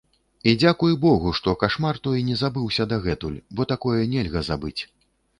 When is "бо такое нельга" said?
3.59-4.41